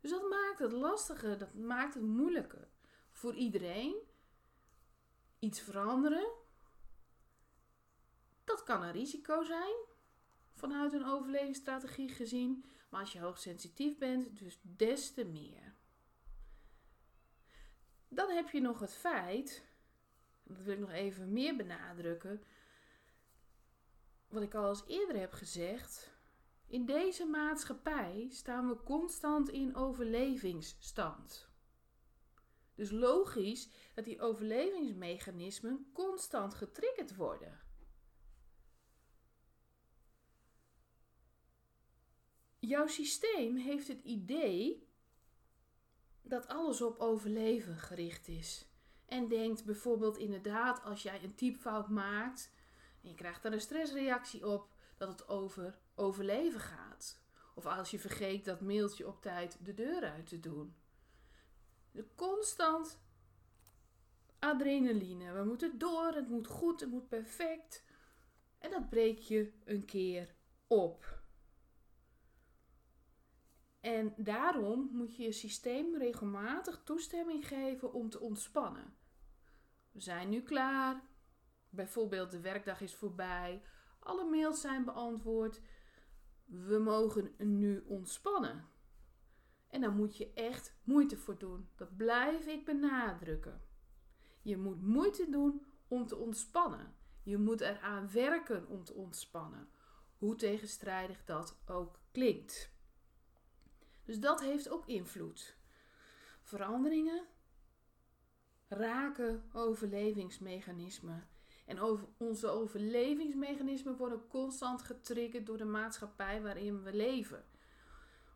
Dus 0.00 0.10
dat 0.10 0.28
maakt 0.28 0.58
het 0.58 0.72
lastiger, 0.72 1.38
dat 1.38 1.54
maakt 1.54 1.94
het 1.94 2.02
moeilijker 2.02 2.68
voor 3.10 3.34
iedereen. 3.34 3.96
Iets 5.38 5.60
veranderen, 5.60 6.32
dat 8.44 8.62
kan 8.62 8.82
een 8.82 8.92
risico 8.92 9.44
zijn 9.44 9.74
vanuit 10.54 10.92
een 10.92 11.06
overlevingsstrategie 11.06 12.08
gezien. 12.08 12.64
Maar 12.88 13.00
als 13.00 13.12
je 13.12 13.20
hoogsensitief 13.20 13.98
bent, 13.98 14.38
dus 14.38 14.60
des 14.62 15.12
te 15.14 15.24
meer. 15.24 15.75
Dan 18.08 18.30
heb 18.30 18.50
je 18.50 18.60
nog 18.60 18.80
het 18.80 18.94
feit, 18.94 19.66
dat 20.42 20.62
wil 20.62 20.72
ik 20.72 20.80
nog 20.80 20.92
even 20.92 21.32
meer 21.32 21.56
benadrukken, 21.56 22.44
wat 24.28 24.42
ik 24.42 24.54
al 24.54 24.68
eens 24.68 24.84
eerder 24.86 25.18
heb 25.18 25.32
gezegd. 25.32 26.14
In 26.66 26.86
deze 26.86 27.24
maatschappij 27.24 28.26
staan 28.30 28.68
we 28.68 28.82
constant 28.82 29.48
in 29.48 29.74
overlevingsstand. 29.74 31.48
Dus 32.74 32.90
logisch 32.90 33.68
dat 33.94 34.04
die 34.04 34.20
overlevingsmechanismen 34.20 35.90
constant 35.92 36.54
getriggerd 36.54 37.16
worden. 37.16 37.60
Jouw 42.58 42.86
systeem 42.86 43.56
heeft 43.56 43.88
het 43.88 44.02
idee 44.02 44.88
dat 46.28 46.48
alles 46.48 46.82
op 46.82 46.98
overleven 46.98 47.76
gericht 47.76 48.28
is. 48.28 48.66
En 49.06 49.28
denkt 49.28 49.64
bijvoorbeeld 49.64 50.18
inderdaad 50.18 50.84
als 50.84 51.02
jij 51.02 51.22
een 51.22 51.34
typfout 51.34 51.88
maakt 51.88 52.50
en 53.02 53.08
je 53.08 53.14
krijgt 53.14 53.42
daar 53.42 53.52
een 53.52 53.60
stressreactie 53.60 54.46
op, 54.46 54.68
dat 54.96 55.08
het 55.08 55.28
over 55.28 55.78
overleven 55.94 56.60
gaat. 56.60 57.18
Of 57.54 57.66
als 57.66 57.90
je 57.90 57.98
vergeet 57.98 58.44
dat 58.44 58.60
mailtje 58.60 59.06
op 59.06 59.22
tijd 59.22 59.58
de 59.64 59.74
deur 59.74 60.04
uit 60.04 60.26
te 60.26 60.40
doen. 60.40 60.74
De 61.90 62.06
constant 62.14 63.00
adrenaline. 64.38 65.32
We 65.32 65.44
moeten 65.44 65.78
door, 65.78 66.12
het 66.14 66.28
moet 66.28 66.46
goed, 66.46 66.80
het 66.80 66.90
moet 66.90 67.08
perfect. 67.08 67.84
En 68.58 68.70
dat 68.70 68.88
breek 68.88 69.18
je 69.18 69.52
een 69.64 69.84
keer 69.84 70.34
op. 70.66 71.15
En 73.86 74.14
daarom 74.16 74.88
moet 74.92 75.16
je 75.16 75.22
je 75.22 75.32
systeem 75.32 75.96
regelmatig 75.96 76.80
toestemming 76.84 77.48
geven 77.48 77.92
om 77.92 78.10
te 78.10 78.20
ontspannen. 78.20 78.96
We 79.92 80.00
zijn 80.00 80.28
nu 80.28 80.42
klaar. 80.42 81.02
Bijvoorbeeld 81.68 82.30
de 82.30 82.40
werkdag 82.40 82.80
is 82.80 82.94
voorbij. 82.94 83.62
Alle 83.98 84.24
mails 84.24 84.60
zijn 84.60 84.84
beantwoord. 84.84 85.60
We 86.44 86.78
mogen 86.78 87.34
nu 87.38 87.84
ontspannen. 87.86 88.64
En 89.68 89.80
daar 89.80 89.92
moet 89.92 90.16
je 90.16 90.32
echt 90.32 90.76
moeite 90.84 91.16
voor 91.16 91.38
doen. 91.38 91.68
Dat 91.76 91.96
blijf 91.96 92.46
ik 92.46 92.64
benadrukken. 92.64 93.62
Je 94.42 94.56
moet 94.56 94.82
moeite 94.82 95.30
doen 95.30 95.66
om 95.88 96.06
te 96.06 96.16
ontspannen. 96.16 96.94
Je 97.22 97.38
moet 97.38 97.60
eraan 97.60 98.10
werken 98.12 98.68
om 98.68 98.84
te 98.84 98.94
ontspannen. 98.94 99.68
Hoe 100.18 100.34
tegenstrijdig 100.36 101.24
dat 101.24 101.58
ook 101.66 102.00
klinkt. 102.12 102.75
Dus 104.06 104.20
dat 104.20 104.40
heeft 104.40 104.68
ook 104.68 104.86
invloed. 104.86 105.56
Veranderingen 106.42 107.26
raken 108.68 109.50
overlevingsmechanismen. 109.52 111.28
En 111.66 111.80
onze 112.16 112.48
overlevingsmechanismen 112.48 113.96
worden 113.96 114.26
constant 114.28 114.82
getriggerd 114.82 115.46
door 115.46 115.56
de 115.56 115.64
maatschappij 115.64 116.42
waarin 116.42 116.82
we 116.82 116.94
leven. 116.94 117.44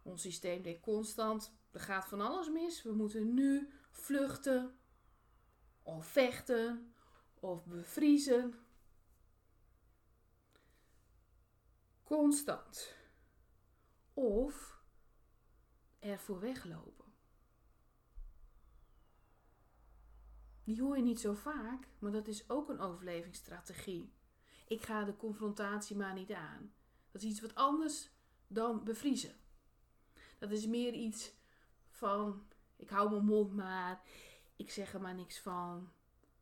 Ons 0.03 0.23
systeem 0.23 0.62
denkt 0.62 0.81
constant: 0.81 1.53
er 1.71 1.81
gaat 1.81 2.09
van 2.09 2.21
alles 2.21 2.49
mis. 2.49 2.83
We 2.83 2.93
moeten 2.93 3.35
nu 3.35 3.71
vluchten, 3.91 4.79
of 5.83 6.07
vechten, 6.07 6.95
of 7.35 7.67
bevriezen. 7.67 8.55
Constant. 12.03 12.95
Of 14.15 14.80
ervoor 16.00 16.40
weglopen. 16.40 17.04
Die 20.64 20.80
hoor 20.80 20.97
je 20.97 21.02
niet 21.02 21.21
zo 21.21 21.35
vaak, 21.35 21.88
maar 21.99 22.12
dat 22.12 22.28
is 22.28 22.50
ook 22.50 22.69
een 22.69 22.80
overlevingsstrategie. 22.80 24.12
Ik 24.69 24.83
ga 24.83 25.04
de 25.04 25.16
confrontatie 25.16 25.97
maar 25.97 26.14
niet 26.14 26.33
aan. 26.33 26.73
Dat 27.11 27.23
is 27.23 27.28
iets 27.28 27.40
wat 27.40 27.54
anders 27.54 28.11
dan 28.47 28.85
bevriezen. 28.85 29.35
Dat 30.38 30.50
is 30.50 30.66
meer 30.66 30.92
iets 30.92 31.33
van: 31.90 32.47
ik 32.76 32.88
hou 32.88 33.11
mijn 33.11 33.25
mond 33.25 33.54
maar, 33.54 34.02
ik 34.57 34.71
zeg 34.71 34.95
er 34.95 35.00
maar 35.00 35.14
niks 35.14 35.40
van, 35.40 35.92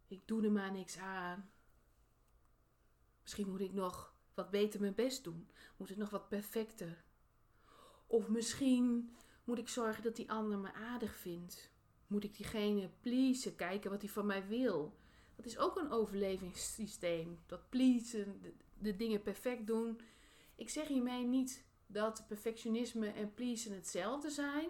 ik 0.07 0.29
doe 0.29 0.45
er 0.45 0.53
maar 0.53 0.73
niks 0.73 0.99
aan. 0.99 1.51
Misschien 3.23 3.49
moet 3.49 3.61
ik 3.61 3.73
nog 3.73 4.15
wat 4.35 4.51
beter 4.51 4.81
mijn 4.81 4.95
best 4.95 5.25
doen, 5.25 5.51
moet 5.77 5.89
het 5.89 5.99
nog 5.99 6.11
wat 6.11 6.29
perfecter. 6.29 7.05
Of 8.07 8.29
misschien 8.29 9.15
moet 9.49 9.59
ik 9.59 9.69
zorgen 9.69 10.03
dat 10.03 10.17
die 10.17 10.31
ander 10.31 10.59
me 10.59 10.73
aardig 10.73 11.17
vindt. 11.17 11.71
Moet 12.07 12.25
ik 12.25 12.37
diegene 12.37 12.91
pleasen, 13.01 13.57
kijken 13.57 13.91
wat 13.91 14.01
hij 14.01 14.11
van 14.11 14.27
mij 14.27 14.47
wil. 14.47 14.97
Dat 15.37 15.47
is 15.47 15.59
ook 15.59 15.77
een 15.77 15.91
overlevingssysteem. 15.91 17.39
Dat 17.47 17.69
pleasen, 17.69 18.41
de, 18.43 18.53
de 18.79 18.97
dingen 18.97 19.23
perfect 19.23 19.67
doen. 19.67 20.01
Ik 20.55 20.71
zeg 20.71 20.89
hiermee 20.89 21.25
niet 21.25 21.65
dat 21.87 22.25
perfectionisme 22.27 23.09
en 23.09 23.35
pleasen 23.35 23.75
hetzelfde 23.75 24.31
zijn. 24.31 24.69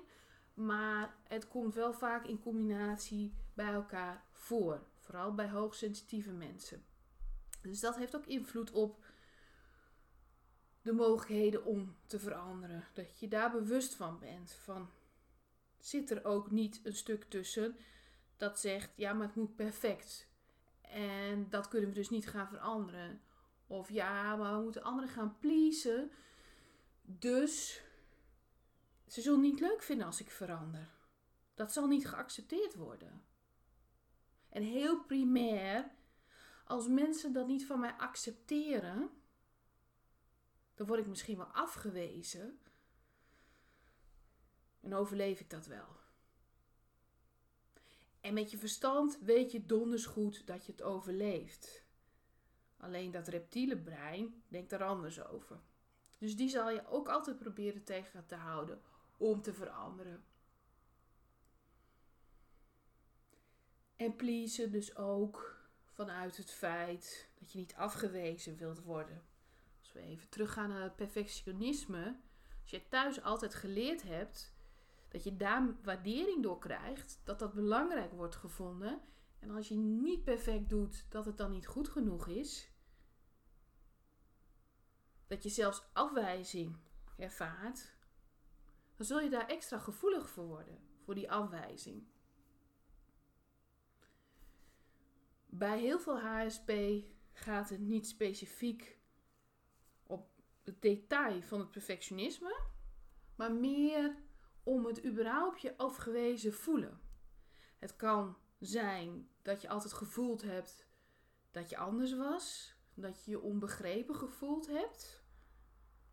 Maar 0.54 1.16
het 1.28 1.48
komt 1.48 1.74
wel 1.74 1.92
vaak 1.92 2.26
in 2.26 2.40
combinatie 2.40 3.34
bij 3.54 3.72
elkaar 3.72 4.24
voor. 4.32 4.82
Vooral 4.98 5.34
bij 5.34 5.48
hoogsensitieve 5.48 6.32
mensen. 6.32 6.84
Dus 7.62 7.80
dat 7.80 7.96
heeft 7.96 8.16
ook 8.16 8.26
invloed 8.26 8.70
op 8.70 9.04
de 10.88 10.94
mogelijkheden 10.94 11.64
om 11.64 11.96
te 12.06 12.18
veranderen. 12.18 12.84
Dat 12.92 13.18
je 13.18 13.28
daar 13.28 13.50
bewust 13.50 13.94
van 13.94 14.18
bent. 14.18 14.52
Van 14.52 14.90
zit 15.78 16.10
er 16.10 16.24
ook 16.24 16.50
niet 16.50 16.80
een 16.84 16.96
stuk 16.96 17.24
tussen 17.24 17.76
dat 18.38 18.60
zegt 18.60 18.90
ja, 18.96 19.12
maar 19.12 19.26
het 19.26 19.36
moet 19.36 19.56
perfect. 19.56 20.28
En 20.80 21.46
dat 21.50 21.68
kunnen 21.68 21.88
we 21.88 21.94
dus 21.94 22.10
niet 22.10 22.28
gaan 22.28 22.48
veranderen. 22.48 23.20
Of 23.66 23.90
ja, 23.90 24.36
maar 24.36 24.56
we 24.56 24.62
moeten 24.62 24.82
anderen 24.82 25.10
gaan 25.10 25.38
pleasen. 25.38 26.10
Dus 27.02 27.82
ze 29.06 29.20
zullen 29.20 29.40
niet 29.40 29.60
leuk 29.60 29.82
vinden 29.82 30.06
als 30.06 30.20
ik 30.20 30.30
verander. 30.30 30.88
Dat 31.54 31.72
zal 31.72 31.86
niet 31.86 32.08
geaccepteerd 32.08 32.74
worden. 32.74 33.22
En 34.48 34.62
heel 34.62 35.04
primair, 35.04 35.90
als 36.64 36.88
mensen 36.88 37.32
dat 37.32 37.46
niet 37.46 37.66
van 37.66 37.80
mij 37.80 37.92
accepteren, 37.92 39.10
dan 40.78 40.86
word 40.86 41.00
ik 41.00 41.06
misschien 41.06 41.36
wel 41.36 41.46
afgewezen. 41.46 42.58
En 44.80 44.94
overleef 44.94 45.40
ik 45.40 45.50
dat 45.50 45.66
wel. 45.66 45.96
En 48.20 48.34
met 48.34 48.50
je 48.50 48.58
verstand 48.58 49.18
weet 49.20 49.52
je 49.52 49.66
donders 49.66 50.06
goed 50.06 50.46
dat 50.46 50.66
je 50.66 50.72
het 50.72 50.82
overleeft. 50.82 51.84
Alleen 52.76 53.10
dat 53.10 53.28
reptiele 53.28 53.78
brein 53.78 54.42
denkt 54.48 54.72
er 54.72 54.84
anders 54.84 55.24
over. 55.24 55.60
Dus 56.18 56.36
die 56.36 56.48
zal 56.48 56.70
je 56.70 56.86
ook 56.86 57.08
altijd 57.08 57.38
proberen 57.38 57.84
tegen 57.84 58.26
te 58.26 58.34
houden 58.34 58.80
om 59.16 59.42
te 59.42 59.54
veranderen. 59.54 60.24
En 63.96 64.16
pleasen 64.16 64.70
dus 64.70 64.96
ook 64.96 65.60
vanuit 65.84 66.36
het 66.36 66.50
feit 66.50 67.28
dat 67.38 67.52
je 67.52 67.58
niet 67.58 67.74
afgewezen 67.74 68.56
wilt 68.56 68.82
worden. 68.82 69.27
Als 69.88 69.96
we 69.96 70.08
even 70.08 70.28
teruggaan 70.28 70.68
naar 70.68 70.82
het 70.82 70.96
perfectionisme. 70.96 72.16
Als 72.60 72.70
je 72.70 72.88
thuis 72.88 73.22
altijd 73.22 73.54
geleerd 73.54 74.02
hebt 74.02 74.54
dat 75.08 75.24
je 75.24 75.36
daar 75.36 75.74
waardering 75.82 76.42
door 76.42 76.58
krijgt, 76.58 77.20
dat 77.24 77.38
dat 77.38 77.54
belangrijk 77.54 78.12
wordt 78.12 78.36
gevonden. 78.36 79.00
En 79.38 79.50
als 79.50 79.68
je 79.68 79.76
niet 79.76 80.24
perfect 80.24 80.68
doet, 80.68 81.06
dat 81.08 81.24
het 81.24 81.36
dan 81.36 81.50
niet 81.50 81.66
goed 81.66 81.88
genoeg 81.88 82.26
is. 82.26 82.70
Dat 85.26 85.42
je 85.42 85.48
zelfs 85.48 85.82
afwijzing 85.92 86.76
ervaart, 87.16 87.96
dan 88.96 89.06
zul 89.06 89.20
je 89.20 89.30
daar 89.30 89.46
extra 89.46 89.78
gevoelig 89.78 90.30
voor 90.30 90.46
worden, 90.46 90.78
voor 91.04 91.14
die 91.14 91.30
afwijzing. 91.30 92.06
Bij 95.46 95.78
heel 95.80 95.98
veel 95.98 96.20
HSP 96.20 96.72
gaat 97.32 97.68
het 97.68 97.80
niet 97.80 98.06
specifiek 98.06 98.97
het 100.68 100.82
detail 100.82 101.42
van 101.42 101.58
het 101.58 101.70
perfectionisme, 101.70 102.60
maar 103.36 103.52
meer 103.52 104.14
om 104.62 104.86
het 104.86 105.04
überhaupt 105.04 105.60
je 105.60 105.76
afgewezen 105.76 106.52
voelen. 106.52 107.00
Het 107.78 107.96
kan 107.96 108.36
zijn 108.58 109.28
dat 109.42 109.62
je 109.62 109.68
altijd 109.68 109.92
gevoeld 109.92 110.42
hebt 110.42 110.86
dat 111.50 111.70
je 111.70 111.76
anders 111.76 112.16
was, 112.16 112.74
dat 112.94 113.24
je 113.24 113.30
je 113.30 113.40
onbegrepen 113.40 114.14
gevoeld 114.14 114.66
hebt. 114.66 115.22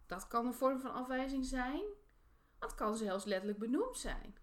Dat 0.05 0.27
kan 0.27 0.45
een 0.45 0.53
vorm 0.53 0.79
van 0.79 0.93
afwijzing 0.93 1.45
zijn. 1.45 1.83
Dat 2.59 2.75
kan 2.75 2.97
zelfs 2.97 3.25
letterlijk 3.25 3.59
benoemd 3.59 3.97
zijn. 3.97 4.35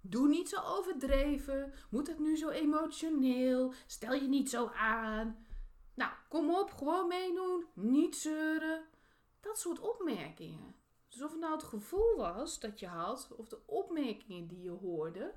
Doe 0.00 0.28
niet 0.28 0.48
zo 0.48 0.60
overdreven. 0.62 1.72
Moet 1.90 2.06
het 2.06 2.18
nu 2.18 2.36
zo 2.36 2.48
emotioneel? 2.48 3.74
Stel 3.86 4.12
je 4.12 4.28
niet 4.28 4.50
zo 4.50 4.66
aan. 4.66 5.46
Nou, 5.94 6.12
kom 6.28 6.54
op, 6.54 6.72
gewoon 6.72 7.08
meedoen. 7.08 7.66
Niet 7.74 8.16
zeuren. 8.16 8.84
Dat 9.40 9.58
soort 9.58 9.80
opmerkingen. 9.80 10.74
Dus 11.08 11.22
of 11.22 11.30
het 11.30 11.40
nou 11.40 11.52
het 11.52 11.62
gevoel 11.62 12.16
was 12.16 12.60
dat 12.60 12.80
je 12.80 12.86
had, 12.86 13.28
of 13.36 13.48
de 13.48 13.66
opmerkingen 13.66 14.46
die 14.46 14.62
je 14.62 14.70
hoorde, 14.70 15.34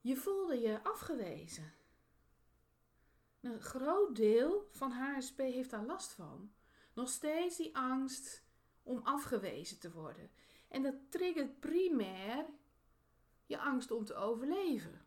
je 0.00 0.16
voelde 0.16 0.60
je 0.60 0.82
afgewezen. 0.82 1.72
Een 3.40 3.60
groot 3.60 4.16
deel 4.16 4.68
van 4.70 4.90
HSP 4.90 5.38
heeft 5.38 5.70
daar 5.70 5.84
last 5.84 6.12
van. 6.12 6.52
Nog 6.94 7.08
steeds 7.08 7.56
die 7.56 7.76
angst 7.76 8.44
om 8.82 9.00
afgewezen 9.02 9.78
te 9.78 9.92
worden. 9.92 10.30
En 10.68 10.82
dat 10.82 10.94
triggert 11.08 11.60
primair 11.60 12.46
je 13.46 13.58
angst 13.58 13.90
om 13.90 14.04
te 14.04 14.14
overleven. 14.14 15.06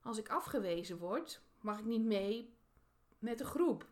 Als 0.00 0.18
ik 0.18 0.28
afgewezen 0.28 0.98
word, 0.98 1.42
mag 1.60 1.78
ik 1.78 1.84
niet 1.84 2.04
mee 2.04 2.56
met 3.18 3.38
de 3.38 3.44
groep. 3.44 3.88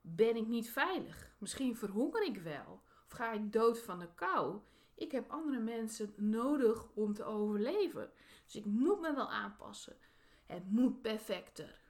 Ben 0.00 0.36
ik 0.36 0.46
niet 0.46 0.70
veilig? 0.70 1.34
Misschien 1.38 1.76
verhonger 1.76 2.22
ik 2.22 2.36
wel. 2.36 2.82
Of 3.04 3.12
ga 3.12 3.32
ik 3.32 3.52
dood 3.52 3.78
van 3.78 3.98
de 3.98 4.14
kou? 4.14 4.60
Ik 4.94 5.12
heb 5.12 5.30
andere 5.30 5.58
mensen 5.58 6.12
nodig 6.16 6.88
om 6.94 7.14
te 7.14 7.24
overleven. 7.24 8.10
Dus 8.44 8.56
ik 8.56 8.64
moet 8.64 9.00
me 9.00 9.14
wel 9.14 9.30
aanpassen. 9.30 9.96
Het 10.46 10.70
moet 10.70 11.02
perfecter. 11.02 11.80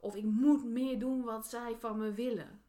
Of 0.00 0.14
ik 0.14 0.24
moet 0.24 0.64
meer 0.64 0.98
doen 0.98 1.22
wat 1.22 1.46
zij 1.46 1.76
van 1.76 1.98
me 1.98 2.12
willen. 2.12 2.64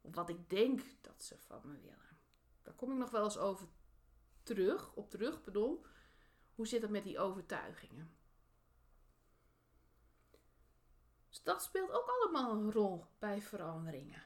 Of 0.00 0.14
wat 0.14 0.28
ik 0.28 0.50
denk 0.50 0.80
dat 1.00 1.22
ze 1.22 1.38
van 1.38 1.60
me 1.64 1.80
willen. 1.80 2.18
Daar 2.62 2.74
kom 2.74 2.92
ik 2.92 2.98
nog 2.98 3.10
wel 3.10 3.24
eens 3.24 3.38
over 3.38 3.68
terug, 4.42 4.94
op 4.94 5.10
terug, 5.10 5.42
bedoel. 5.42 5.84
Hoe 6.54 6.66
zit 6.66 6.82
het 6.82 6.90
met 6.90 7.04
die 7.04 7.18
overtuigingen? 7.18 8.16
Dus 11.28 11.31
dat 11.42 11.62
speelt 11.62 11.90
ook 11.90 12.06
allemaal 12.06 12.52
een 12.52 12.72
rol 12.72 13.06
bij 13.18 13.42
veranderingen. 13.42 14.22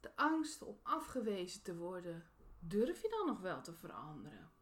De 0.00 0.16
angst 0.16 0.62
om 0.62 0.78
afgewezen 0.82 1.62
te 1.62 1.76
worden, 1.76 2.30
durf 2.58 3.02
je 3.02 3.08
dan 3.08 3.26
nog 3.26 3.40
wel 3.40 3.62
te 3.62 3.74
veranderen? 3.74 4.52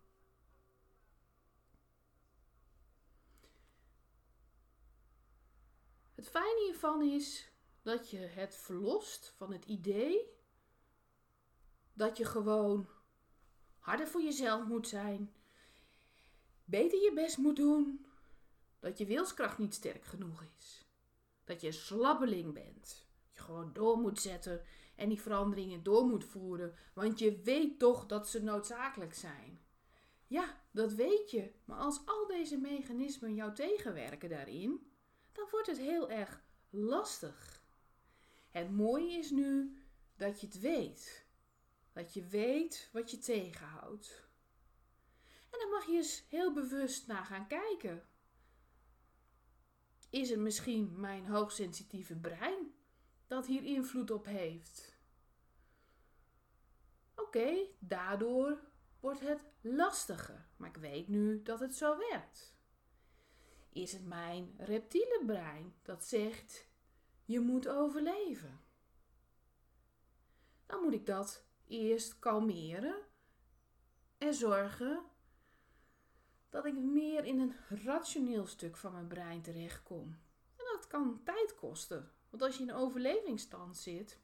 Het 6.15 6.29
fijne 6.29 6.63
hiervan 6.65 7.03
is 7.03 7.53
dat 7.83 8.11
je 8.11 8.19
het 8.19 8.57
verlost 8.57 9.33
van 9.37 9.53
het 9.53 9.65
idee 9.65 10.41
dat 11.93 12.17
je 12.17 12.25
gewoon 12.25 12.89
harder 13.79 14.09
voor 14.09 14.23
jezelf 14.23 14.65
moet 14.65 14.89
zijn, 14.89 15.35
beter 16.65 17.03
je 17.03 17.13
best 17.15 17.39
moet 17.39 17.57
doen, 17.57 18.07
dat 18.83 18.99
je 18.99 19.07
wilskracht 19.07 19.59
niet 19.59 19.75
sterk 19.75 20.05
genoeg 20.05 20.45
is, 20.59 20.87
dat 21.45 21.61
je 21.61 21.67
een 21.67 21.73
slabbeling 21.73 22.53
bent, 22.53 23.07
je 23.33 23.41
gewoon 23.41 23.73
door 23.73 23.99
moet 23.99 24.21
zetten 24.21 24.63
en 24.97 25.09
die 25.09 25.21
veranderingen 25.21 25.83
door 25.83 26.05
moet 26.07 26.25
voeren, 26.25 26.75
want 26.95 27.19
je 27.19 27.41
weet 27.41 27.79
toch 27.79 28.07
dat 28.07 28.29
ze 28.29 28.43
noodzakelijk 28.43 29.15
zijn. 29.15 29.61
Ja, 30.27 30.61
dat 30.71 30.93
weet 30.93 31.31
je, 31.31 31.53
maar 31.65 31.79
als 31.79 32.01
al 32.05 32.27
deze 32.27 32.59
mechanismen 32.59 33.35
jou 33.35 33.55
tegenwerken 33.55 34.29
daarin, 34.29 34.93
dan 35.33 35.49
wordt 35.51 35.67
het 35.67 35.79
heel 35.79 36.11
erg 36.11 36.43
lastig. 36.71 37.63
Het 38.51 38.71
mooie 38.71 39.19
is 39.19 39.31
nu 39.31 39.77
dat 40.17 40.41
je 40.41 40.47
het 40.47 40.61
weet. 40.61 41.27
Dat 41.93 42.15
je 42.15 42.27
weet 42.27 42.89
wat 42.93 43.11
je 43.11 43.19
tegenhoudt. 43.19 44.29
En 45.51 45.59
dan 45.59 45.71
mag 45.71 45.87
je 45.87 45.93
eens 45.93 46.25
heel 46.29 46.53
bewust 46.53 47.07
naar 47.07 47.25
gaan 47.25 47.47
kijken. 47.47 48.07
Is 50.13 50.31
het 50.31 50.39
misschien 50.39 51.01
mijn 51.01 51.27
hoogsensitieve 51.27 52.17
brein 52.17 52.75
dat 53.27 53.47
hier 53.47 53.65
invloed 53.65 54.11
op 54.11 54.25
heeft? 54.25 54.99
Oké, 57.15 57.67
daardoor 57.79 58.59
wordt 59.01 59.21
het 59.21 59.45
lastiger, 59.61 60.49
maar 60.57 60.69
ik 60.69 60.77
weet 60.77 61.09
nu 61.09 61.43
dat 61.43 61.61
het 61.61 61.75
zo 61.75 61.99
werkt. 61.99 62.57
Is 63.69 63.93
het 63.93 64.05
mijn 64.07 64.55
reptiele 64.59 65.23
brein 65.27 65.75
dat 65.83 66.05
zegt: 66.05 66.69
je 67.25 67.41
moet 67.41 67.69
overleven? 67.69 68.61
Dan 70.67 70.83
moet 70.83 70.95
ik 70.95 71.07
dat 71.07 71.47
eerst 71.67 72.19
kalmeren 72.19 73.03
en 74.19 74.35
zorgen 74.35 75.05
dat 76.53 76.67
ik 76.67 76.75
meer 76.79 77.25
in 77.25 77.41
een 77.41 77.55
rationeel 77.69 78.47
stuk 78.47 78.77
van 78.77 78.93
mijn 78.93 79.07
brein 79.07 79.43
terechtkom. 79.43 80.19
En 80.57 80.65
dat 80.73 80.87
kan 80.87 81.21
tijd 81.25 81.55
kosten. 81.55 82.11
Want 82.31 82.43
als 82.43 82.57
je 82.57 82.63
in 82.63 82.69
een 82.69 82.75
overlevingsstand 82.75 83.77
zit, 83.77 84.19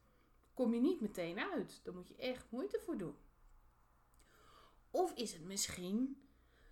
kom 0.55 0.75
je 0.75 0.81
niet 0.81 1.01
meteen 1.01 1.39
uit. 1.39 1.81
Daar 1.85 1.95
moet 1.95 2.09
je 2.09 2.17
echt 2.17 2.51
moeite 2.51 2.81
voor 2.81 2.97
doen. 2.97 3.17
Of 4.91 5.15
is 5.15 5.33
het 5.33 5.45
misschien 5.45 6.29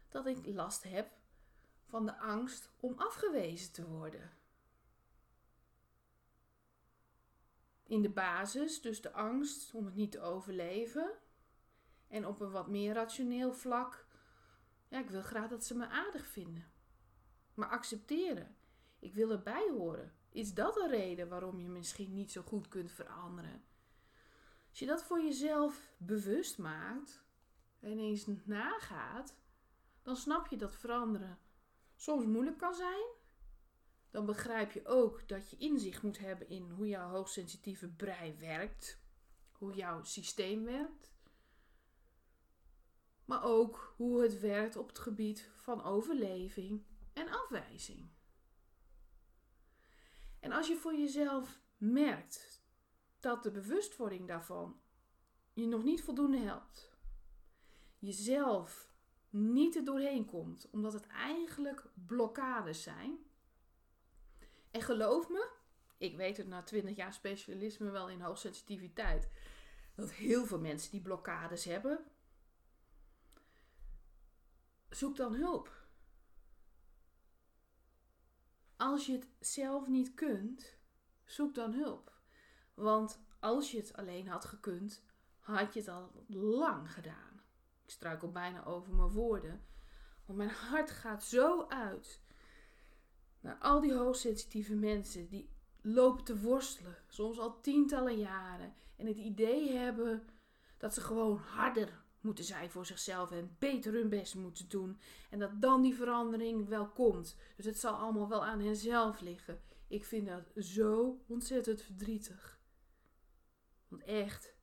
dat 0.09 0.27
ik 0.27 0.47
last 0.47 0.83
heb 0.83 1.11
van 1.85 2.07
de 2.07 2.19
angst 2.19 2.71
om 2.81 2.95
afgewezen 2.97 3.73
te 3.73 3.89
worden? 3.89 4.33
In 7.83 8.03
de 8.03 8.11
basis, 8.11 8.81
dus 8.81 9.01
de 9.01 9.13
angst 9.13 9.75
om 9.75 9.85
het 9.85 9.95
niet 9.95 10.13
te 10.13 10.21
overleven. 10.21 11.13
En 12.09 12.27
op 12.27 12.41
een 12.41 12.51
wat 12.51 12.69
meer 12.69 12.95
rationeel 12.95 13.53
vlak, 13.53 14.06
ja, 14.89 14.99
ik 14.99 15.11
wil 15.11 15.23
graag 15.23 15.49
dat 15.49 15.65
ze 15.65 15.75
me 15.75 15.89
aardig 15.89 16.27
vinden. 16.27 16.73
Maar 17.55 17.69
accepteren, 17.69 18.57
ik 18.99 19.15
wil 19.15 19.31
erbij 19.31 19.71
horen. 19.71 20.15
Is 20.31 20.55
dat 20.55 20.77
een 20.77 20.89
reden 20.89 21.29
waarom 21.29 21.61
je 21.61 21.69
misschien 21.69 22.13
niet 22.13 22.33
zo 22.33 22.43
goed 22.43 22.69
kunt 22.69 22.93
veranderen? 22.93 23.65
Als 24.69 24.79
je 24.79 24.87
dat 24.87 25.03
voor 25.03 25.21
jezelf 25.21 25.95
bewust 25.97 26.59
maakt 26.59 27.25
en 27.81 27.99
eens 27.99 28.27
nagaat, 28.45 29.35
dan 30.03 30.17
snap 30.17 30.47
je 30.47 30.57
dat 30.57 30.77
veranderen 30.77 31.39
soms 31.95 32.25
moeilijk 32.25 32.59
kan 32.59 32.75
zijn 32.75 33.15
dan 34.17 34.27
begrijp 34.27 34.73
je 34.73 34.87
ook 34.87 35.29
dat 35.29 35.51
je 35.51 35.57
inzicht 35.57 36.03
moet 36.03 36.19
hebben 36.19 36.49
in 36.49 36.71
hoe 36.71 36.89
jouw 36.89 37.11
hoogsensitieve 37.11 37.89
brein 37.89 38.39
werkt, 38.39 39.01
hoe 39.53 39.75
jouw 39.75 40.03
systeem 40.03 40.65
werkt, 40.65 41.13
maar 43.27 43.45
ook 43.45 43.95
hoe 43.97 44.23
het 44.23 44.41
werkt 44.41 44.77
op 44.77 44.89
het 44.89 44.99
gebied 44.99 45.51
van 45.55 45.83
overleving 45.83 46.85
en 47.13 47.29
afwijzing. 47.29 48.09
En 50.41 50.53
als 50.53 50.69
je 50.69 50.77
voor 50.77 50.95
jezelf 50.95 51.61
merkt 51.77 52.65
dat 53.21 53.43
de 53.43 53.51
bewustwording 53.51 54.29
daarvan 54.29 54.81
je 55.53 55.67
nog 55.67 55.85
niet 55.85 56.03
voldoende 56.03 56.39
helpt, 56.39 56.93
jezelf 57.99 58.91
niet 59.31 59.77
er 59.77 59.85
doorheen 59.85 60.25
komt, 60.25 60.69
omdat 60.71 60.93
het 60.93 61.07
eigenlijk 61.07 61.85
blokkades 61.95 62.83
zijn, 62.83 63.19
en 64.71 64.83
geloof 64.83 65.29
me, 65.29 65.51
ik 65.99 66.17
weet 66.17 66.37
het 66.37 66.47
na 66.47 66.63
20 66.63 66.97
jaar 66.97 67.13
specialisme 67.13 67.91
wel 67.91 68.09
in 68.09 68.21
hoogsensitiviteit, 68.21 69.29
dat 69.95 70.13
heel 70.13 70.47
veel 70.47 70.61
mensen 70.61 70.91
die 70.91 71.01
blokkades 71.01 71.65
hebben. 71.65 72.05
Zoek 74.97 75.17
dan 75.17 75.35
hulp. 75.35 75.71
Als 78.77 79.07
je 79.07 79.13
het 79.13 79.29
zelf 79.41 79.87
niet 79.87 80.15
kunt, 80.15 80.79
zoek 81.25 81.55
dan 81.55 81.73
hulp. 81.73 82.13
Want 82.75 83.21
als 83.41 83.71
je 83.71 83.79
het 83.79 83.97
alleen 83.97 84.29
had 84.29 84.45
gekund, 84.45 85.05
had 85.39 85.75
je 85.75 85.81
het 85.81 85.89
al 85.89 86.25
lang 86.29 86.93
gedaan. 86.93 87.41
Ik 87.85 87.91
struikel 87.91 88.31
bijna 88.31 88.65
over 88.65 88.95
mijn 88.95 89.09
woorden. 89.09 89.67
Want 90.25 90.39
mijn 90.39 90.51
hart 90.51 90.91
gaat 90.91 91.25
zo 91.25 91.67
uit 91.69 92.23
naar 93.41 93.59
al 93.59 93.81
die 93.81 93.95
hoogsensitieve 93.95 94.75
mensen 94.75 95.29
die 95.29 95.51
lopen 95.81 96.25
te 96.25 96.41
worstelen, 96.41 96.97
soms 97.09 97.39
al 97.39 97.61
tientallen 97.61 98.19
jaren, 98.19 98.75
en 98.97 99.07
het 99.07 99.17
idee 99.17 99.73
hebben 99.73 100.29
dat 100.77 100.95
ze 100.95 101.01
gewoon 101.01 101.37
harder 101.37 102.05
moeten 102.27 102.45
zijn 102.45 102.71
voor 102.71 102.87
zichzelf 102.87 103.31
en 103.31 103.57
beter 103.59 103.93
hun 103.93 104.09
best 104.09 104.35
moeten 104.35 104.69
doen. 104.69 105.01
En 105.31 105.39
dat 105.39 105.61
dan 105.61 105.83
die 105.83 105.95
verandering 105.95 106.69
wel 106.69 106.89
komt. 106.89 107.37
Dus 107.57 107.65
het 107.65 107.79
zal 107.79 107.95
allemaal 107.95 108.29
wel 108.29 108.45
aan 108.45 108.61
henzelf 108.61 109.21
liggen. 109.21 109.61
Ik 109.89 110.05
vind 110.05 110.27
dat 110.27 110.65
zo 110.65 111.21
ontzettend 111.27 111.83
verdrietig. 111.83 112.61
Want 113.89 114.03
echt, 114.03 114.55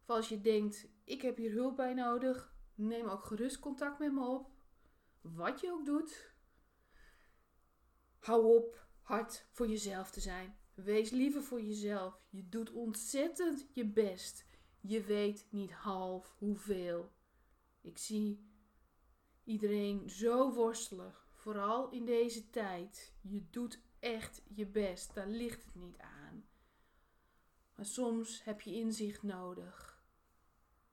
Of 0.00 0.06
als 0.06 0.28
je 0.28 0.40
denkt, 0.40 0.88
ik 1.04 1.22
heb 1.22 1.36
hier 1.36 1.52
hulp 1.52 1.76
bij 1.76 1.94
nodig, 1.94 2.54
neem 2.74 3.08
ook 3.08 3.24
gerust 3.24 3.58
contact 3.58 3.98
met 3.98 4.12
me 4.12 4.26
op. 4.26 4.50
Wat 5.20 5.60
je 5.60 5.72
ook 5.72 5.86
doet, 5.86 6.36
Hou 8.18 8.56
op 8.56 8.86
hard 9.02 9.46
voor 9.50 9.68
jezelf 9.68 10.10
te 10.10 10.20
zijn. 10.20 10.56
Wees 10.74 11.10
liever 11.10 11.42
voor 11.42 11.60
jezelf. 11.60 12.20
Je 12.30 12.48
doet 12.48 12.72
ontzettend 12.72 13.66
je 13.72 13.86
best. 13.86 14.46
Je 14.80 15.02
weet 15.02 15.46
niet 15.50 15.72
half 15.72 16.34
hoeveel. 16.38 17.12
Ik 17.88 17.98
zie 17.98 18.50
iedereen 19.44 20.10
zo 20.10 20.52
worstelig, 20.54 21.28
vooral 21.34 21.90
in 21.90 22.04
deze 22.04 22.50
tijd. 22.50 23.14
Je 23.20 23.50
doet 23.50 23.80
echt 23.98 24.42
je 24.54 24.66
best, 24.66 25.14
daar 25.14 25.28
ligt 25.28 25.64
het 25.64 25.74
niet 25.74 25.98
aan. 25.98 26.48
Maar 27.74 27.84
soms 27.84 28.44
heb 28.44 28.60
je 28.60 28.74
inzicht 28.74 29.22
nodig, 29.22 30.04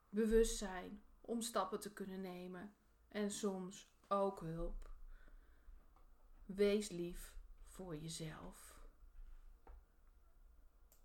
bewustzijn 0.09 1.03
om 1.21 1.41
stappen 1.41 1.79
te 1.79 1.93
kunnen 1.93 2.21
nemen 2.21 2.75
en 3.07 3.31
soms 3.31 3.89
ook 4.07 4.39
hulp. 4.39 4.89
Wees 6.45 6.89
lief 6.89 7.35
voor 7.65 7.97
jezelf. 7.97 8.74